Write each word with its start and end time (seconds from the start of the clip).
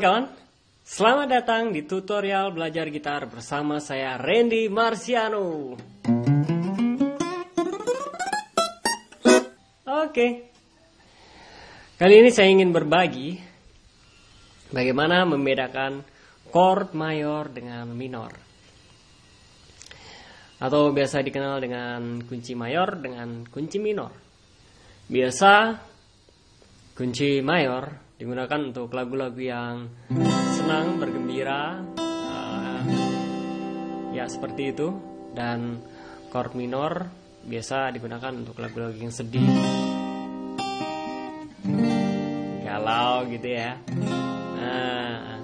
Kawan-kawan, 0.00 0.32
selamat 0.80 1.28
datang 1.28 1.76
di 1.76 1.84
tutorial 1.84 2.56
belajar 2.56 2.88
gitar 2.88 3.28
bersama 3.28 3.84
saya 3.84 4.16
Randy 4.16 4.64
Marciano. 4.72 5.76
Oke, 9.84 10.26
kali 12.00 12.14
ini 12.16 12.32
saya 12.32 12.48
ingin 12.48 12.72
berbagi 12.72 13.44
bagaimana 14.72 15.28
membedakan 15.28 16.00
chord 16.48 16.96
mayor 16.96 17.52
dengan 17.52 17.92
minor, 17.92 18.32
atau 20.64 20.96
biasa 20.96 21.20
dikenal 21.20 21.60
dengan 21.60 22.24
kunci 22.24 22.56
mayor 22.56 22.96
dengan 22.96 23.44
kunci 23.44 23.76
minor. 23.76 24.16
Biasa 25.12 25.76
kunci 27.00 27.40
mayor 27.40 28.12
digunakan 28.20 28.60
untuk 28.60 28.92
lagu-lagu 28.92 29.40
yang 29.40 29.88
senang, 30.52 31.00
bergembira, 31.00 31.80
uh, 31.96 32.80
ya 34.12 34.28
seperti 34.28 34.76
itu. 34.76 34.92
Dan 35.32 35.80
chord 36.28 36.52
minor 36.52 37.08
biasa 37.48 37.88
digunakan 37.96 38.36
untuk 38.36 38.60
lagu-lagu 38.60 39.00
yang 39.00 39.08
sedih, 39.08 39.48
galau 42.68 43.24
gitu 43.32 43.48
ya. 43.48 43.80
Nah, 44.60 45.40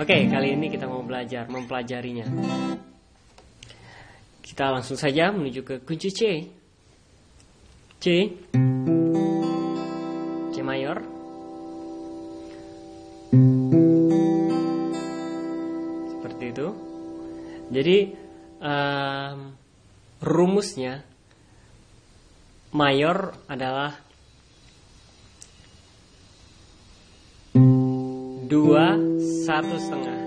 oke 0.00 0.08
okay, 0.08 0.24
kali 0.24 0.56
ini 0.56 0.72
kita 0.72 0.88
mau 0.88 1.04
belajar 1.04 1.52
mempelajarinya. 1.52 2.32
Kita 4.40 4.72
langsung 4.72 4.96
saja 4.96 5.36
menuju 5.36 5.60
ke 5.68 5.74
kunci 5.84 6.08
C. 6.08 6.20
C. 8.00 8.04
Jadi 17.78 18.10
um, 18.58 19.54
rumusnya 20.18 20.98
mayor 22.74 23.38
adalah 23.46 23.94
dua 28.50 28.98
satu 29.46 29.76
setengah. 29.78 30.18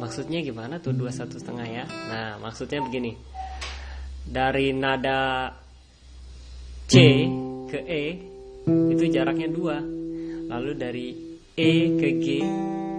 Maksudnya 0.00 0.40
gimana 0.40 0.80
tuh 0.80 0.96
dua 0.96 1.12
satu 1.12 1.36
setengah 1.36 1.66
ya? 1.68 1.84
Nah 1.84 2.40
maksudnya 2.40 2.80
begini. 2.80 3.12
Dari 4.24 4.72
nada 4.72 5.52
C 6.88 7.28
ke 7.68 7.84
E 7.84 8.04
itu 8.64 9.04
jaraknya 9.12 9.52
dua 9.52 9.76
lalu 10.48 10.72
dari 10.72 11.08
E 11.52 12.00
ke 12.00 12.08
G 12.16 12.26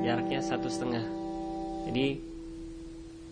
jaraknya 0.06 0.46
satu 0.46 0.70
setengah 0.70 1.19
jadi 1.90 2.22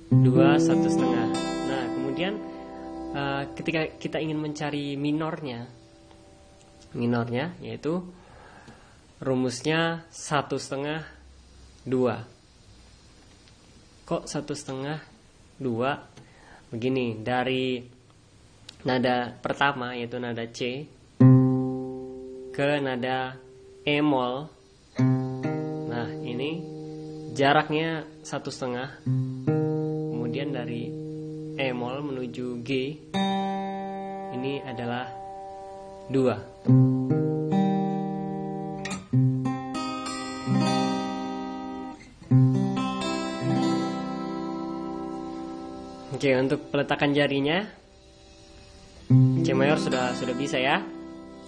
dua 0.09 0.57
satu 0.57 0.89
setengah. 0.89 1.29
Nah 1.69 1.83
kemudian 1.93 2.33
uh, 3.13 3.43
ketika 3.53 3.85
kita 4.01 4.17
ingin 4.17 4.41
mencari 4.41 4.97
minornya 4.97 5.69
minornya 6.97 7.53
yaitu 7.61 8.01
rumusnya 9.21 10.09
satu 10.09 10.57
setengah 10.57 11.05
dua. 11.85 12.25
Kok 14.09 14.25
satu 14.25 14.57
setengah 14.57 15.05
dua? 15.61 16.01
Begini 16.73 17.21
dari 17.21 17.79
nada 18.83 19.37
pertama 19.37 19.93
yaitu 19.93 20.17
nada 20.17 20.49
C 20.49 20.89
ke 22.57 22.69
nada 22.81 23.37
E 23.85 24.01
mol. 24.01 24.49
Nah 25.87 26.09
ini 26.25 26.76
jaraknya 27.37 28.01
satu 28.25 28.49
setengah. 28.49 29.05
Kemudian 29.05 30.49
dari 30.49 30.89
E 31.53 31.69
mol 31.69 32.01
menuju 32.01 32.65
G 32.65 32.97
ini 34.33 34.57
adalah 34.65 35.05
dua. 36.09 36.33
Oke 46.17 46.33
untuk 46.33 46.73
peletakan 46.73 47.13
jarinya 47.13 47.61
C 49.45 49.47
mayor 49.53 49.77
sudah 49.77 50.17
sudah 50.17 50.33
bisa 50.33 50.57
ya? 50.57 50.81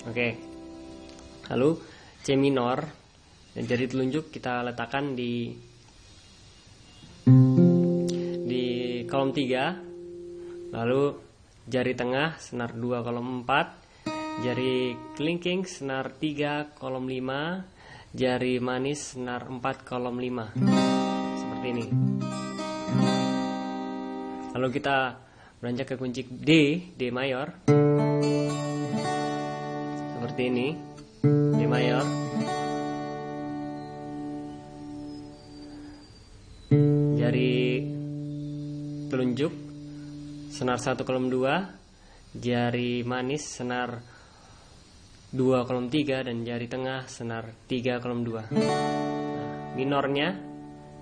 Oke. 0.05 0.37
Lalu 1.49 1.81
C 2.21 2.37
minor 2.37 2.85
dan 3.57 3.65
jari 3.65 3.89
telunjuk 3.89 4.29
kita 4.29 4.61
letakkan 4.61 5.17
di 5.17 5.65
kolom 9.19 9.35
3 9.35 10.71
lalu 10.71 11.11
jari 11.67 11.91
tengah 11.91 12.39
senar 12.39 12.71
2 12.71 13.03
kolom 13.03 13.43
4 13.43 14.47
jari 14.47 14.95
kelingking 15.19 15.67
senar 15.67 16.15
3 16.15 16.79
kolom 16.79 17.03
5 17.03 18.15
jari 18.15 18.63
manis 18.63 19.19
senar 19.19 19.43
4 19.43 19.59
kolom 19.83 20.15
5 20.15 20.55
seperti 21.35 21.67
ini. 21.67 21.85
Lalu 24.55 24.67
kita 24.71 25.19
beranjak 25.59 25.91
ke 25.91 25.95
kunci 25.99 26.23
D 26.23 26.79
D 26.95 27.11
mayor. 27.11 27.59
Seperti 30.15 30.41
ini. 30.47 30.67
D 31.27 31.59
mayor 31.67 32.28
telunjuk 39.29 39.53
senar 40.49 40.81
1 40.81 41.05
kolom 41.05 41.29
2 41.29 42.41
jari 42.41 43.05
manis 43.05 43.61
senar 43.61 44.01
2 45.29 45.69
kolom 45.69 45.85
3 45.85 46.25
dan 46.25 46.41
jari 46.41 46.65
tengah 46.65 47.05
senar 47.05 47.45
3 47.69 48.01
kolom 48.01 48.25
2 48.25 48.49
nah, 48.57 49.77
minornya 49.77 50.33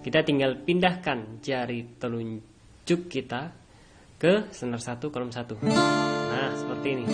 kita 0.03 0.27
tinggal 0.27 0.59
pindahkan 0.59 1.39
jari 1.39 1.95
telunjuk 1.95 3.07
kita 3.07 3.55
ke 4.19 4.51
senar 4.51 4.83
1 4.83 5.07
kolom 5.07 5.31
1 5.31 5.63
nah 5.63 6.51
seperti 6.51 6.88
ini 6.99 7.05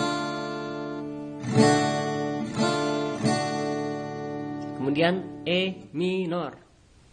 kemudian 4.82 5.46
E 5.46 5.94
minor 5.94 6.58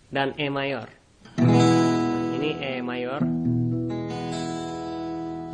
dan 0.10 0.34
E 0.42 0.50
mayor. 0.50 0.90
Ini 1.38 2.52
E 2.60 2.74
mayor. 2.82 3.31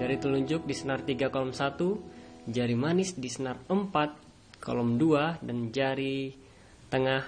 Jari 0.08 0.24
telunjuk 0.24 0.64
di 0.64 0.72
senar 0.72 1.04
3 1.04 1.28
kolom 1.28 1.52
1, 1.52 2.48
jari 2.48 2.80
manis 2.80 3.20
di 3.20 3.28
senar 3.28 3.60
4 3.68 4.64
kolom 4.64 4.96
2 4.96 5.44
dan 5.44 5.68
jari 5.68 6.32
tengah 6.88 7.28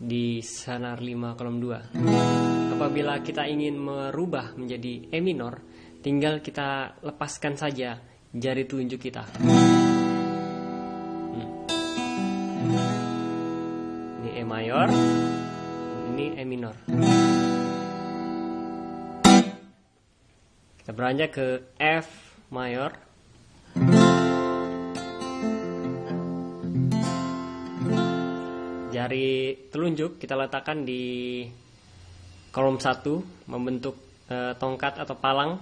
di 0.00 0.40
senar 0.40 1.04
5 1.04 1.36
kolom 1.36 1.60
2. 1.60 2.72
Apabila 2.72 3.20
kita 3.20 3.44
ingin 3.44 3.76
merubah 3.76 4.56
menjadi 4.56 5.12
E 5.12 5.20
minor, 5.20 5.60
tinggal 6.00 6.40
kita 6.40 6.96
lepaskan 7.04 7.60
saja 7.60 8.00
jari 8.32 8.64
telunjuk 8.64 9.12
kita. 9.12 9.36
mayor 14.46 14.88
ini 16.16 16.32
E 16.32 16.44
minor 16.48 16.72
kita 20.86 20.94
beranjak 20.94 21.34
ke 21.34 21.66
F 21.82 22.06
mayor 22.54 22.94
jari 28.94 29.66
telunjuk 29.66 30.22
kita 30.22 30.38
letakkan 30.38 30.86
di 30.86 31.42
kolom 32.54 32.78
1 32.78 33.02
membentuk 33.50 33.98
e, 34.30 34.54
tongkat 34.62 35.02
atau 35.02 35.18
palang. 35.18 35.58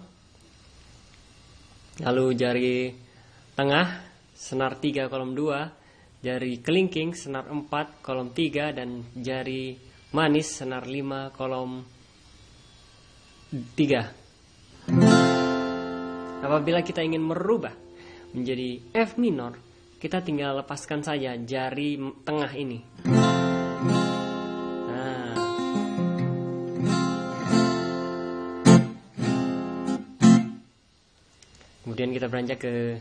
Lalu 2.04 2.24
jari 2.36 2.92
tengah 3.56 4.04
senar 4.36 4.76
3 4.76 5.08
kolom 5.08 5.32
2 5.32 6.20
jari 6.20 6.60
kelingking 6.60 7.16
senar 7.16 7.48
4 7.48 8.04
kolom 8.04 8.28
3 8.28 8.76
dan 8.76 9.08
jari 9.16 9.72
manis 10.12 10.52
senar 10.52 10.84
5 10.84 11.32
kolom 11.32 11.80
3 13.72 14.23
apabila 16.44 16.84
kita 16.84 17.00
ingin 17.00 17.24
merubah 17.24 17.72
menjadi 18.36 18.92
F 18.92 19.16
minor 19.16 19.56
kita 19.96 20.20
tinggal 20.20 20.60
lepaskan 20.60 21.00
saja 21.00 21.32
jari 21.32 21.96
tengah 22.28 22.52
ini. 22.52 22.78
Nah. 24.84 25.32
kemudian 31.88 32.10
kita 32.12 32.26
beranjak 32.28 32.58
ke 32.60 33.00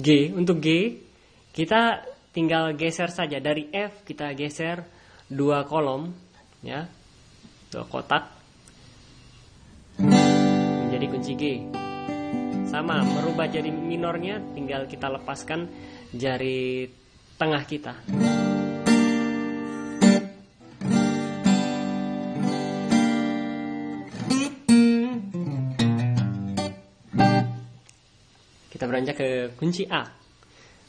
G. 0.00 0.32
Untuk 0.32 0.64
G 0.64 0.96
kita 1.52 2.00
tinggal 2.32 2.72
geser 2.80 3.12
saja. 3.12 3.36
Dari 3.44 3.68
F 3.68 4.08
kita 4.08 4.32
geser 4.32 4.80
dua 5.28 5.68
kolom 5.68 6.08
ya. 6.64 6.88
Dua 7.68 7.84
kotak. 7.84 8.24
Menjadi 10.00 11.06
kunci 11.12 11.32
G 11.36 11.44
sama 12.72 13.04
merubah 13.04 13.52
jadi 13.52 13.68
minornya 13.68 14.40
tinggal 14.56 14.88
kita 14.88 15.12
lepaskan 15.12 15.68
jari 16.16 16.88
tengah 17.36 17.68
kita. 17.68 17.92
Kita 28.72 28.84
beranjak 28.88 29.20
ke 29.20 29.28
kunci 29.60 29.84
A. 29.92 30.08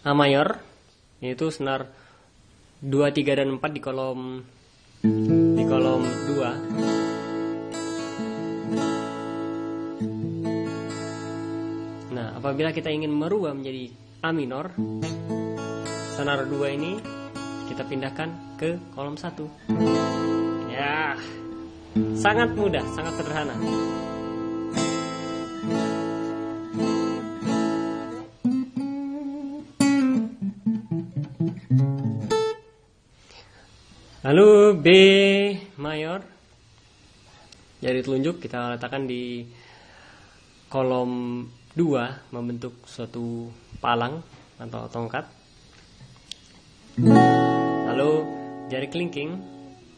A 0.07 0.11
mayor 0.15 0.63
yaitu 1.19 1.51
senar 1.51 1.91
2, 2.79 3.11
3 3.11 3.43
dan 3.43 3.59
4 3.59 3.75
di 3.75 3.81
kolom 3.83 4.39
di 5.55 5.63
kolom 5.67 6.03
2 6.03 7.02
apabila 12.43 12.75
kita 12.75 12.91
ingin 12.91 13.07
merubah 13.07 13.55
menjadi 13.55 13.87
A 14.19 14.35
minor 14.35 14.75
senar 16.11 16.43
2 16.43 16.75
ini 16.75 16.99
kita 17.71 17.87
pindahkan 17.87 18.59
ke 18.59 18.75
kolom 18.91 19.15
1 19.15 20.67
Ya, 20.67 21.15
sangat 22.19 22.51
mudah, 22.51 22.83
sangat 22.91 23.15
sederhana. 23.15 23.55
Lalu 34.27 34.49
B 34.83 34.87
mayor 35.79 36.27
jari 37.79 38.03
telunjuk 38.03 38.43
kita 38.43 38.75
letakkan 38.75 39.07
di 39.07 39.47
kolom 40.67 41.45
2 41.73 42.33
membentuk 42.33 42.85
suatu 42.85 43.49
palang 43.81 44.21
atau 44.61 44.85
tongkat. 44.89 45.25
Lalu 47.89 48.11
jari 48.69 48.87
kelingking 48.93 49.31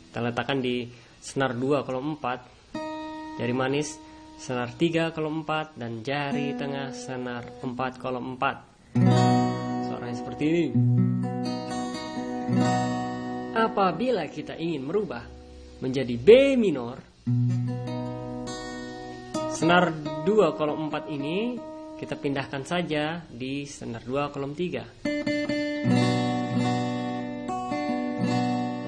kita 0.08 0.24
letakkan 0.24 0.64
di 0.64 0.88
senar 1.20 1.52
2 1.52 1.84
kolom 1.84 2.16
4. 2.16 3.44
Jari 3.44 3.52
manis 3.52 4.00
senar 4.40 4.72
3 4.72 5.12
kolom 5.12 5.44
4 5.44 5.76
dan 5.76 6.00
jari 6.00 6.56
tengah 6.56 6.96
senar 6.96 7.44
4 7.60 8.00
kolom 8.00 8.40
4. 8.40 8.96
Suaranya 9.92 10.16
seperti 10.16 10.44
ini. 10.48 10.66
Apabila 13.56 14.24
kita 14.32 14.56
ingin 14.56 14.88
merubah 14.88 15.28
menjadi 15.84 16.16
B 16.16 16.56
minor, 16.56 16.96
senar 19.52 20.15
2 20.26 20.58
kolom 20.58 20.90
4 20.90 21.14
ini 21.14 21.54
kita 22.02 22.18
pindahkan 22.18 22.66
saja 22.66 23.22
di 23.30 23.62
senar 23.70 24.02
2 24.02 24.34
kolom 24.34 24.58
3. 24.58 25.06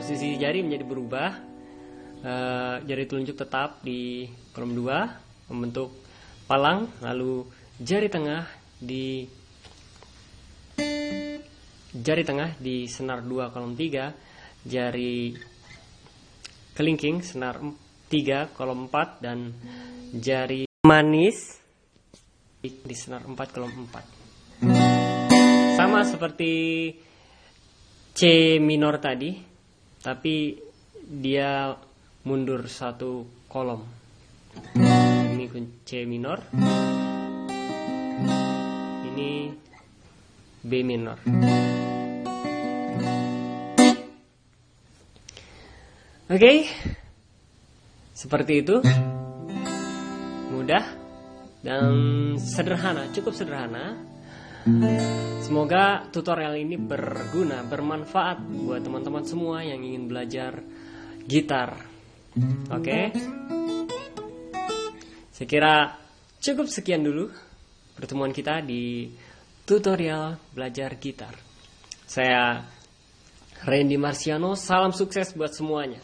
Posisi 0.01 0.34
jari 0.42 0.66
menjadi 0.66 0.81
berubah, 0.81 1.30
e, 2.25 2.34
jari 2.89 3.06
telunjuk 3.06 3.38
tetap 3.38 3.86
di 3.86 4.25
kolom 4.50 4.74
2 4.74 5.54
membentuk 5.54 5.94
palang, 6.50 6.89
lalu 7.06 7.45
jari 7.78 8.10
tengah 8.10 8.50
di 8.81 9.30
jari 11.94 12.25
tengah 12.25 12.57
di 12.57 12.89
senar 12.89 13.22
2 13.22 13.54
kolom 13.54 13.78
3 13.78 14.66
jari 14.66 15.38
kelingking 16.74 17.22
senar 17.22 17.62
3 18.10 18.57
kolom 18.57 18.89
4 18.89 19.22
dan 19.22 19.54
jari 20.18 20.66
manis. 20.88 21.60
Di 22.63 22.95
senar 22.95 23.28
4 23.28 23.36
kolom 23.51 23.72
4 23.92 24.18
sama 25.78 26.01
seperti 26.01 26.89
C 28.18 28.22
minor 28.57 28.98
tadi 28.98 29.30
tapi 30.01 30.57
dia 30.98 31.69
mundur 32.25 32.66
satu 32.66 33.45
kolom. 33.45 33.86
Ini 34.75 35.45
C 35.86 36.07
minor. 36.07 36.39
Ini 39.06 39.31
B 40.66 40.72
minor. 40.81 41.18
Oke, 46.28 46.44
okay. 46.44 46.57
seperti 48.12 48.60
itu, 48.60 48.84
mudah 50.67 50.83
dan 51.63 51.95
sederhana, 52.35 53.07
cukup 53.15 53.31
sederhana. 53.31 53.95
Semoga 55.39 56.11
tutorial 56.11 56.59
ini 56.59 56.75
berguna, 56.75 57.63
bermanfaat 57.63 58.43
buat 58.51 58.83
teman-teman 58.83 59.23
semua 59.23 59.63
yang 59.63 59.79
ingin 59.79 60.11
belajar 60.11 60.59
gitar. 61.23 61.87
Oke, 62.67 62.83
okay? 62.83 63.03
saya 65.31 65.47
kira 65.47 65.75
cukup 66.43 66.67
sekian 66.67 66.99
dulu 66.99 67.31
pertemuan 67.95 68.35
kita 68.35 68.59
di 68.59 69.07
tutorial 69.63 70.35
belajar 70.51 70.99
gitar. 70.99 71.31
Saya 72.03 72.59
Randy 73.63 73.95
Marciano, 73.95 74.51
salam 74.59 74.91
sukses 74.91 75.31
buat 75.31 75.55
semuanya. 75.55 76.03